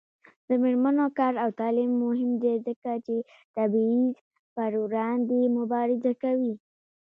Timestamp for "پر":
4.55-4.71